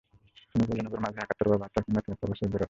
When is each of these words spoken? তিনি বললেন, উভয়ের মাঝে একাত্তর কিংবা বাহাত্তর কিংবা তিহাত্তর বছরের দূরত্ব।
তিনি 0.51 0.63
বললেন, 0.69 0.87
উভয়ের 0.87 1.03
মাঝে 1.05 1.19
একাত্তর 1.21 1.45
কিংবা 1.45 1.59
বাহাত্তর 1.61 1.83
কিংবা 1.85 2.01
তিহাত্তর 2.03 2.29
বছরের 2.29 2.49
দূরত্ব। 2.51 2.59